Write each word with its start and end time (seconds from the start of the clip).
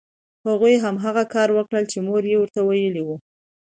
هغوی 0.47 0.75
هماغه 0.83 1.23
کار 1.33 1.49
وکړ 1.53 1.81
چې 1.91 1.97
مور 2.07 2.23
یې 2.31 2.35
ورته 2.39 2.59
ویلي 2.63 3.01
وو 3.05 3.15